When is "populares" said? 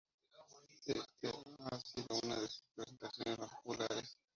3.61-4.17